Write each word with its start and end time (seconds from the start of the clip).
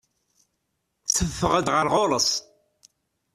Teffeɣ-d 1.15 1.67
ɣer 1.73 1.87
ɣur-s. 1.93 2.31